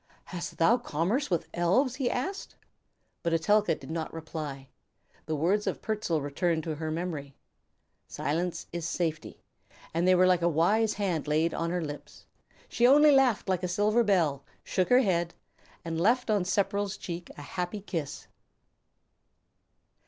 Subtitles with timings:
[0.25, 2.55] "Hast thou commerce with the elves?" he asked.
[3.21, 4.69] But Etelka did not reply.
[5.27, 7.35] The words of Pertzal recurred to her memory,
[8.07, 9.43] "Silence is safety,"
[9.93, 12.25] and they were like a wise hand laid on her lips.
[12.67, 15.35] She only laughed like a silver bell, shook her head,
[15.85, 18.25] and left on Sepperl's cheek a happy kiss!